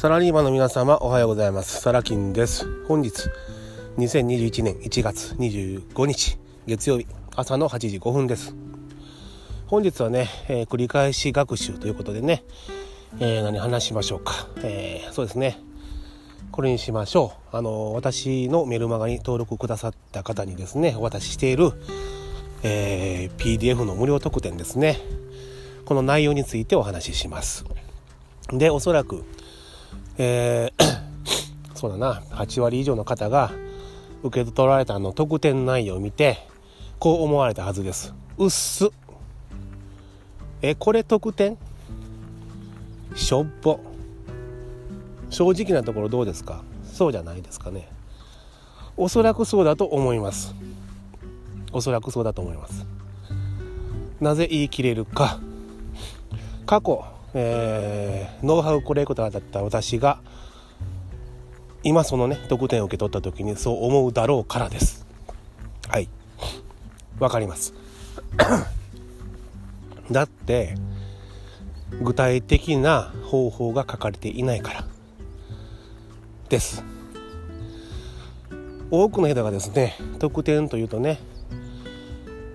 [0.00, 1.82] サラリーマンの皆様おはようございます。
[1.82, 2.66] サラキンです。
[2.86, 3.28] 本日
[3.98, 7.06] 2021年1月25日月曜日
[7.36, 8.54] 朝の8時5分です。
[9.66, 12.44] 本日はね、えー、繰り返し学習ということでね、
[13.18, 15.58] えー、何話しましょうか、えー、そうですね。
[16.50, 17.56] これにしましょう。
[17.58, 21.72] あの私のメルマガに登録くださった方にですねお渡ししている、
[22.62, 24.96] え PDF の無料特典ですね。
[25.84, 27.66] この内容についてお話しします。
[28.48, 29.26] でおそらく
[30.22, 30.98] えー、
[31.74, 32.20] そうだな。
[32.32, 33.50] 8割以上の方が
[34.22, 36.46] 受け取られたの特典内容を見て
[36.98, 38.12] こう思われたはずです。
[38.36, 38.90] うっす
[40.60, 41.56] えこれ特典？
[43.16, 43.80] しょっぽ。
[45.30, 46.62] 正直なところどうですか？
[46.84, 47.88] そうじゃないですかね。
[48.98, 50.54] おそらくそうだと思います。
[51.72, 52.84] おそらくそうだと思います。
[54.20, 55.40] なぜ言い切れるか。
[56.66, 57.06] 過去。
[57.34, 60.20] えー、ノウハウコレクターだった私が
[61.82, 65.06] 今そのね特典を受け取った時にそう思うだろうからです。
[65.88, 66.08] はい。
[67.18, 67.74] わかります。
[70.10, 70.74] だって
[72.02, 74.84] 具体的な方法が書かれていないから。
[76.48, 76.84] です。
[78.90, 81.18] 多くの人がですね特典というとね、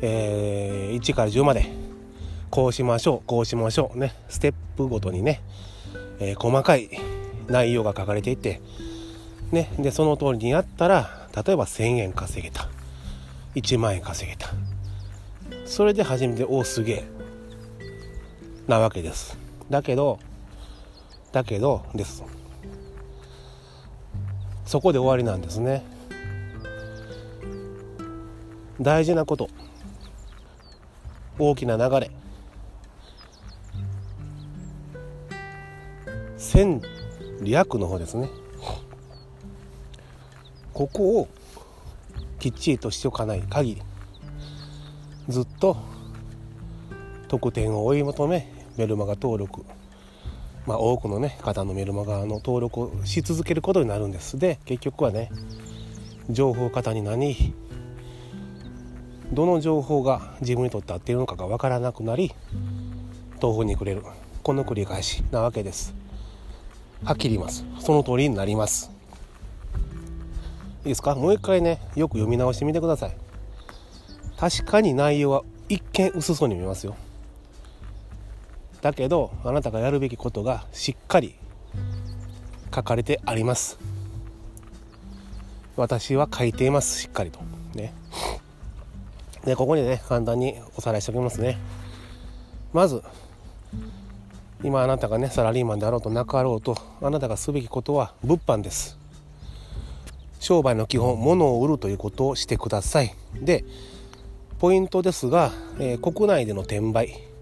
[0.00, 1.81] えー、1から10まで
[2.52, 5.42] こうしましょうこうしましょうねステップごとにね、
[6.20, 6.88] えー、細かい
[7.48, 8.60] 内容が書かれていて
[9.50, 12.68] ねでその通りにやったら例えば1,000円稼げた
[13.54, 14.48] 1万円稼げた。
[15.66, 17.04] それで初めておおすげえ
[18.66, 19.36] なわけです。
[19.70, 20.18] だけど
[21.32, 22.22] だけどです。
[24.64, 25.82] そこで終わりなんですね。
[28.80, 29.48] 大事なこと。
[31.38, 32.10] 大きな流れ。
[36.62, 36.80] 戦
[37.42, 38.30] 略の方ですね。
[40.72, 41.28] ここを
[42.38, 43.82] きっちりとしておかない限り
[45.28, 45.76] ずっと
[47.26, 49.64] 得点を追い求めメルマガ登録。
[50.64, 54.38] まあ多くのね方のメルマガの登録をし続けることになるんです。
[54.38, 55.30] で結局はね
[56.30, 57.52] 情報型になり
[59.32, 62.32] どの情報が自分にとって合っているのかが分からなくなり
[63.42, 64.04] 豆腐にくれる。
[64.44, 66.01] この繰り返しなわけです。
[67.04, 67.64] はっきり言います。
[67.80, 68.90] その通りになります。
[70.84, 71.14] いいですか？
[71.16, 73.16] もう一回ねよく読み直してみてください。
[74.36, 76.96] 確かに内容は一見薄そうに見えますよ。
[78.82, 81.34] だけどあなたがやるべきことがしっかり
[82.74, 83.78] 書かれてあります。
[85.76, 87.40] 私は書いていますしっかりと。
[87.74, 87.92] ね。
[89.44, 91.58] でここにね簡単におさらいしておきますね。
[92.72, 93.02] まず
[94.64, 98.98] 今あなたがねサラリーマンであろうとなかろうとあなたがすべきことは物販です。
[100.38, 103.14] 商売の基本物を売るということをしてください。
[103.34, 103.64] で
[104.58, 105.50] ポイントですが、
[105.80, 107.32] えー、国内での転売。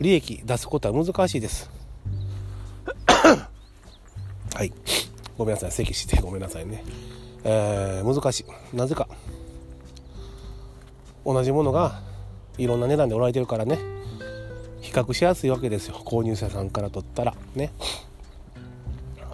[0.00, 1.70] 利益出すことは難しいです。
[3.06, 4.72] はい。
[5.38, 6.84] ごめんなさい咳してごめんなさいね。
[7.44, 8.76] えー、難しい。
[8.76, 9.08] なぜか。
[11.24, 12.00] 同じものが
[12.58, 13.93] いろんな値段で売られてるからね。
[14.94, 15.96] 較しやすいわけですよ。
[16.04, 17.34] 購入者さんから取ったら。
[17.54, 17.72] ね。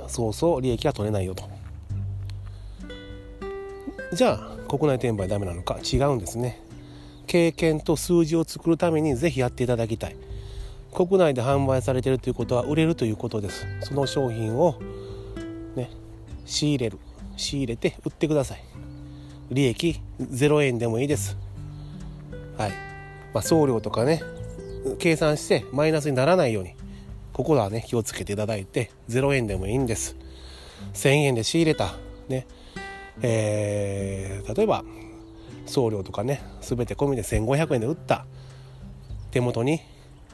[0.09, 1.45] そうそう利益が取れないよと。
[4.13, 5.79] じゃあ国内転売ダメなのか？
[5.81, 6.61] 違うんですね。
[7.27, 10.17] 経験と数字を作るためにぜひやっていただきたい。
[10.93, 13.67] 国内で販売されてるということは売れるということです。
[13.83, 14.81] その商品を
[15.77, 15.91] ね
[16.45, 16.99] 仕入れる。
[17.37, 18.65] 仕入れて売ってください。
[19.51, 21.37] 利益0円でもいいです。
[22.59, 22.71] はい。
[23.33, 24.23] まあ送料とかね。
[24.99, 26.75] 計算してマイナスにならないように
[27.33, 30.17] ここはね気をつけていただいて0円でもいいんです。
[30.95, 31.95] 1000円で仕入れた
[32.29, 32.47] ね。
[33.23, 34.85] えー、例えば
[35.67, 38.25] 送料とかね全て込みで1500円で売った
[39.31, 39.81] 手元に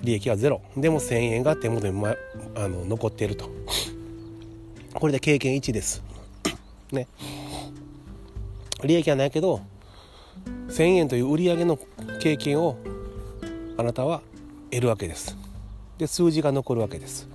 [0.02, 0.62] 利益はゼロ。
[0.76, 2.14] でも1000円が手元に、ま、
[2.54, 3.50] あの残っていると。
[4.94, 6.02] これで経験1です。
[6.92, 7.08] ね。
[8.84, 9.60] 利益はないけど
[10.68, 11.78] 1000円という売り上げの
[12.20, 12.76] 経験を
[13.78, 14.22] あなたは
[14.76, 15.36] 得るわけです。
[15.96, 17.28] で数字が残るわけです。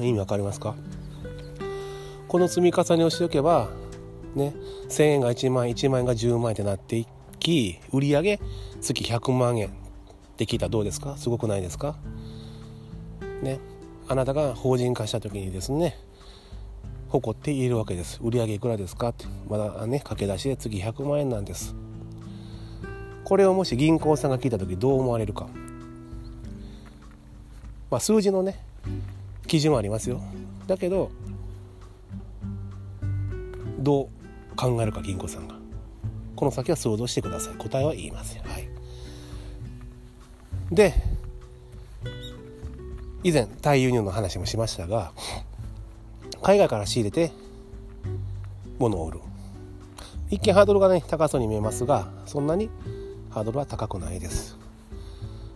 [0.00, 0.74] 意味わかりますか？
[2.26, 3.68] この積み重ねをしておけば
[4.34, 4.54] ね
[4.88, 7.06] 1000円が1万円1万円が10万円ってなってい
[7.38, 8.40] き売上
[8.80, 9.70] 月100万円っ
[10.36, 11.16] て聞いたらどうですか？
[11.16, 11.96] すごくないですか？
[13.42, 13.60] ね
[14.08, 15.96] あなたが法人化した時にですね
[17.08, 18.18] 誇って言えるわけです。
[18.20, 19.10] 売上いくらですか？
[19.10, 21.76] ってまだね駆け出しで次100万円なんです。
[23.32, 25.48] これをもし銀行さんが聞いた時どう思われるか、
[27.90, 28.62] まあ、数字のね
[29.46, 30.20] 基準はありますよ。
[30.66, 31.10] だけど
[33.78, 34.08] どう
[34.54, 35.54] 考えるか銀行さんが。
[36.36, 37.54] この先は想像してください。
[37.54, 38.68] 答えは言いませんはい。
[40.70, 40.92] で
[43.24, 45.12] 以前対輸入の話もしましたが
[46.42, 47.32] 海外から仕入れて
[48.78, 49.20] 物を売る。
[50.28, 52.68] 一見ハードルがね高そうに見えますがそんなに
[53.32, 54.58] ハードルは高くないです。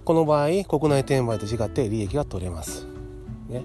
[0.06, 2.86] この場合国内転売と違って利益が取れます。
[3.48, 3.64] ね。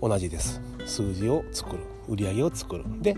[0.00, 0.60] 同じです。
[0.86, 1.80] 数字を作る。
[2.08, 2.84] 売り上げを作る。
[3.02, 3.16] で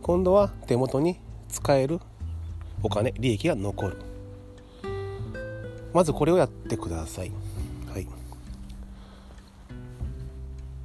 [0.00, 2.00] 今度は手元に使える。
[2.82, 3.98] お金利益が残る。
[5.92, 7.32] まずこれをやってください。
[7.92, 8.06] はい。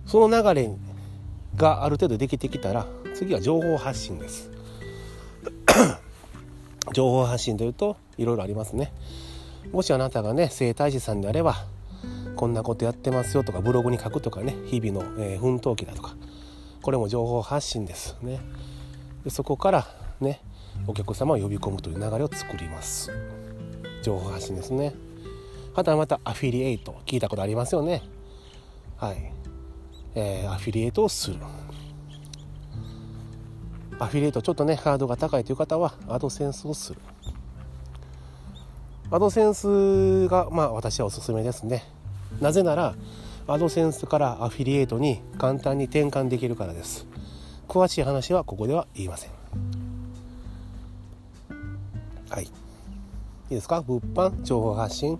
[0.05, 0.69] その流れ
[1.55, 4.49] がある程度できてきたら次は情報発信です。
[6.91, 8.91] 情報発信というといろいろありますね。
[9.71, 11.65] もしあなたがね整体師さんであれば
[12.35, 16.15] こんなことやってますよとかブログに書くとかね日々の、えー、奮闘記だとか
[16.81, 18.39] これも情報発信ですね。
[19.23, 19.87] でそこから
[20.19, 20.41] ね
[20.87, 23.11] お客様を呼び込むという流れを作ります。
[24.01, 24.93] 情報発信ですね。
[25.73, 28.01] はたまたアフィリエイト聞いたことありますよね。
[28.97, 29.31] はい、
[30.15, 31.37] えー、アフィリエイトをする。
[33.99, 36.99] アフィリエイトちょっとねハードが高いという方はアドセンスをする。
[39.11, 41.83] アドセンスがまあ私はおすすめですね。
[42.41, 42.95] なぜなら
[43.47, 47.05] アドセンスからアフィリエイトに簡単に転換できるからです。
[47.67, 49.31] 詳しい話はここでは言いません。
[52.29, 52.45] はい。
[52.45, 52.47] い
[53.51, 53.81] いですか？
[53.81, 55.19] 物販情報発信。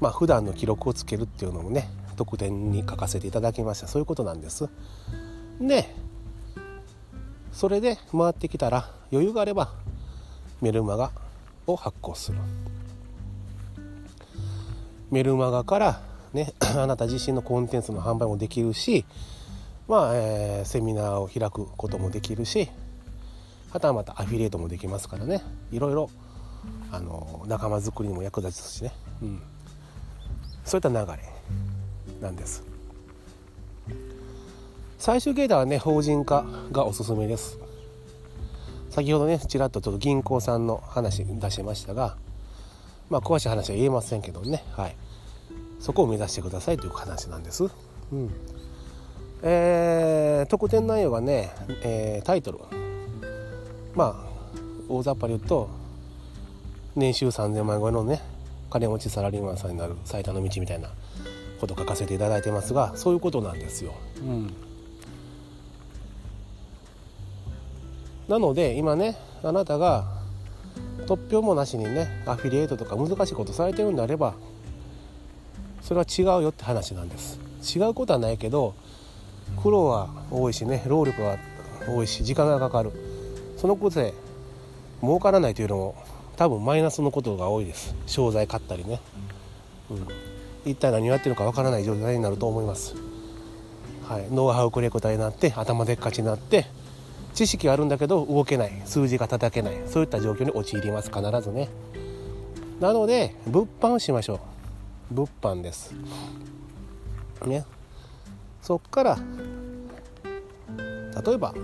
[0.00, 3.86] まあ普段の記録をつけるっていうのもね特典に書かせていただきました。
[3.86, 4.68] そういうことなんです。
[5.60, 5.94] で
[7.56, 9.72] それで回ってきたら余裕があれば
[10.60, 11.10] メルマガ
[11.66, 12.36] を発行する。
[15.10, 16.02] メルマガから
[16.34, 19.06] ね あなた自身のコンテンツの販売もできるし
[19.88, 22.68] まあ、えー、セミナーを開くこともできるし
[23.70, 25.42] はたまたアフィリエイトもできますからね。
[25.72, 26.10] いろいろ
[26.92, 28.92] あの仲間づくりにも役立つしね、
[29.22, 29.42] うん、
[30.62, 31.26] そういった流れ
[32.20, 32.65] なんです。
[35.06, 37.60] 最終形態はね法人化がおすすめです。
[38.90, 42.16] 先ほどねちらっとちょっと銀行さんの話出しましたが
[43.08, 44.64] まあ詳しい話は言えませんけどね。
[44.72, 44.96] はい。
[45.78, 47.62] そこを目指してくださいという話なんです。
[47.62, 48.30] うん。
[49.44, 51.52] えー、特典内容がね、
[51.84, 52.58] えー、タイトル。
[53.94, 54.28] まあ
[54.88, 55.70] 大雑把に言うと
[56.96, 58.22] 年収3000万円超えのね
[58.70, 60.90] 金持ちサラリーマンさんになる最多の道みたいな
[61.60, 63.94] こと書かせていただいてますがそういうことなんですよ。
[64.18, 64.65] うん、
[68.28, 70.04] なので今ねあなたが
[71.06, 74.34] 突拍もなしにねアフィリエイトとか難しいことされてるんであれば
[75.82, 77.38] それは違うよって話なんです。
[77.76, 78.74] 違うことはないけど
[79.62, 81.38] 苦労は多いしね労力は
[81.86, 82.92] 多いし時間がかかる。
[83.56, 84.12] そのことで
[85.00, 85.94] 儲からないというのも
[86.36, 87.94] 多分マイナスのことが多いです。
[88.06, 89.00] 商材買ったりね、
[89.90, 90.06] うん、
[90.70, 92.94] 一体何をやってるかわからない状態になると思います、
[94.06, 96.66] はい、ノウハウクレコタになって頭でっかちになって
[97.36, 98.72] 知識はあるんだけど動けない。
[98.86, 99.74] 数字が叩けない。
[99.86, 101.10] そういった状況に陥ります。
[101.10, 101.68] 必ずね。
[102.80, 104.40] なので物販しましょ
[105.10, 105.14] う。
[105.14, 105.94] 物販です。
[107.44, 107.66] ね。
[108.62, 109.18] そっから
[111.24, 111.54] 例えば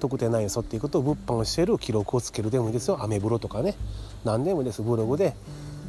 [0.00, 2.98] 特定内容に沿っていくと物販をしている記録をつけるでもいいですよ。
[3.00, 3.76] アメブロとかね。
[4.24, 4.82] 何でもいいです。
[4.82, 5.36] ブログで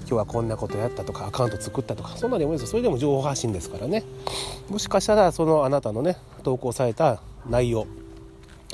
[0.02, 2.70] 今日はこんなことやったとかアカウント作ったとかそんなでもいいです。
[2.70, 4.04] それでも情報発信ですからね。
[4.70, 7.88] もしかしたらそのあなたのね投稿された内容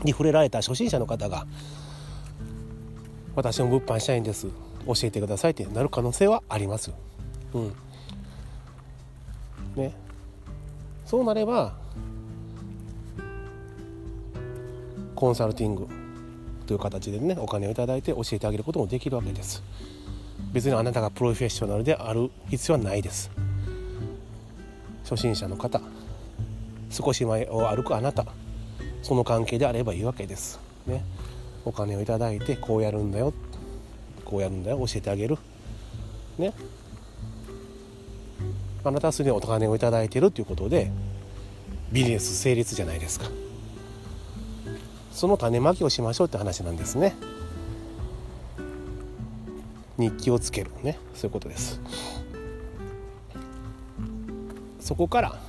[0.04, 1.46] に触れられた初心者の方が
[3.36, 4.48] 私も物販したいんです。
[4.86, 6.92] 教えてくださいってなる可能性はあります。
[7.54, 7.74] うん。
[9.76, 9.94] ね。
[11.06, 11.74] そうなれば
[15.16, 15.88] コンサルティング
[16.66, 19.64] という形でねお金を頂いて教えてあげることもできるわけです。
[20.54, 23.30] 別にあなたがプロフェッショナルである必要はないです。
[25.04, 25.80] 初心者の方
[26.90, 28.26] 少し前を歩くあなた。
[29.08, 30.60] その関係であればいいわけです。
[30.86, 31.02] ね。
[31.64, 33.34] お金を頂いてこうやるんだよ。
[34.26, 34.80] こうやるんだよ。
[34.80, 35.38] 教えてあげる。
[36.38, 36.52] ね。
[38.84, 40.92] あなたはすでにお金を頂いてるということで
[41.94, 43.28] ビジネス成立じゃないですか。
[45.14, 47.16] その種まきをしましょうって話なんですね。
[49.98, 50.72] 日記をつける。
[50.84, 51.00] ね。
[51.16, 51.80] そういうことです。
[54.82, 55.47] そこから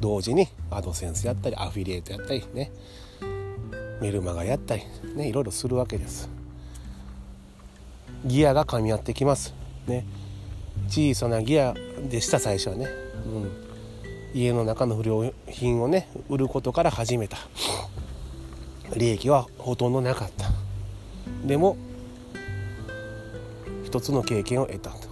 [0.00, 2.70] 同時にアドセンスやったりアフィリエイトやったりね
[4.00, 4.82] メルマガやったり
[5.14, 6.28] ねいろいろするわけです。
[8.24, 9.54] ギアが噛み合ってきます。
[9.86, 10.04] ね。
[10.88, 11.74] 小さなギア
[12.08, 12.86] でした最初はね、
[13.26, 17.38] うん、家の中の不良品をね売ることから始めた。
[18.94, 20.50] 利益はほとんどなかった。
[21.46, 21.76] でも
[23.84, 25.08] 一つの経験を得たと。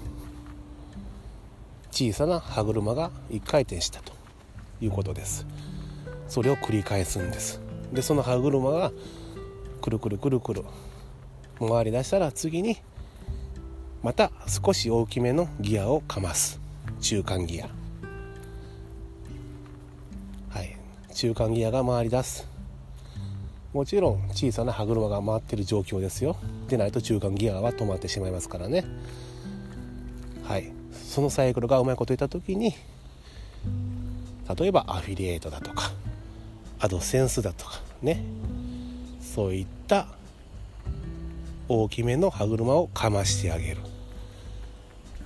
[1.91, 4.14] 小さな歯車が一回転したと。
[4.81, 5.47] いうことです。
[6.29, 7.61] それを繰り返すんです。
[7.93, 8.93] でその歯車が
[9.81, 10.65] くるくるくるくる
[11.61, 12.79] 回り出したら次に
[14.03, 16.61] また少し大きめのギアをかます。
[17.01, 17.69] 中間ギア。
[20.49, 20.77] はい。
[21.15, 22.49] 中間ギアが回り出す。
[23.73, 26.37] もちろん小さな歯車が回ってる状況ですよ。
[26.69, 28.85] でないと中間ギアは止まってしまいますからね。
[30.45, 30.71] はい。
[30.93, 32.75] そのサイクルがうまいこと言った時に
[34.59, 35.91] 例えばアフィリエイトだとか
[36.79, 38.23] アドセンスだとかね。
[39.21, 40.07] そういった
[41.69, 43.79] 大きめの歯車をかましてあげる。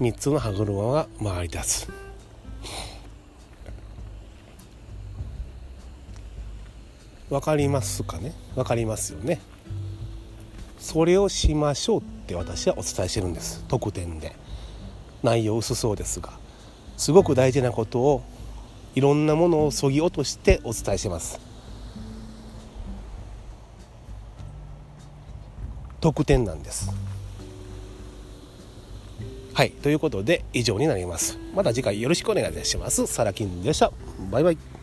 [0.00, 1.90] 3つの歯車が回り出す。
[7.28, 8.32] 分かりますかね？
[8.54, 9.40] 分かりますよね。
[10.78, 13.64] それをしましょうって私はお伝えしてるんです。
[13.68, 14.34] 特典で。
[15.22, 16.30] 内容薄そうですが。
[16.96, 18.22] すごく大事なことを
[18.98, 21.38] いろんなものをそぎ落としてお伝えします。
[26.00, 26.90] 特典なんです。
[29.54, 31.38] はいということで以上になります。
[31.54, 33.06] また次回よろしくお願いいたします。
[33.06, 33.92] サラキンでした。
[34.32, 34.77] バイバイ。